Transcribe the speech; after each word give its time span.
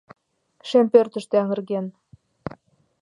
Шем 0.69 0.85
пӧртыштӧ 0.93 1.35
аҥырген 1.43 1.85